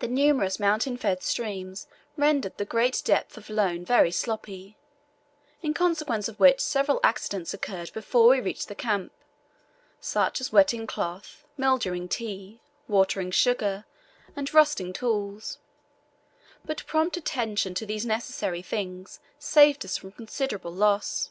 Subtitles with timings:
[0.00, 4.76] The numerous mountain fed streams rendered the great depth of loam very sloppy,
[5.62, 9.12] in consequence of which several accidents occurred before we reached the camp,
[9.98, 13.86] such as wetting cloth, mildewing tea, watering sugar,
[14.36, 15.56] and rusting tools;
[16.66, 21.30] but prompt attention to these necessary things saved us from considerable loss.